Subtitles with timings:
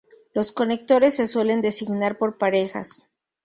[0.33, 3.07] Los conectores se suelen designar por parejas.